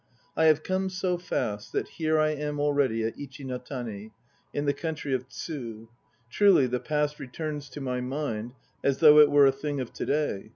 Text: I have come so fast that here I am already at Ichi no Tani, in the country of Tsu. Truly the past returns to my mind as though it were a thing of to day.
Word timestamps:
I 0.35 0.45
have 0.45 0.63
come 0.63 0.89
so 0.89 1.19
fast 1.19 1.73
that 1.73 1.87
here 1.89 2.17
I 2.17 2.29
am 2.31 2.59
already 2.59 3.03
at 3.03 3.19
Ichi 3.19 3.43
no 3.43 3.59
Tani, 3.59 4.11
in 4.51 4.65
the 4.65 4.73
country 4.73 5.13
of 5.13 5.29
Tsu. 5.29 5.89
Truly 6.27 6.65
the 6.65 6.79
past 6.79 7.19
returns 7.19 7.69
to 7.69 7.81
my 7.81 8.01
mind 8.01 8.53
as 8.83 8.97
though 8.97 9.19
it 9.19 9.29
were 9.29 9.45
a 9.45 9.51
thing 9.51 9.79
of 9.79 9.93
to 9.93 10.05
day. 10.07 10.49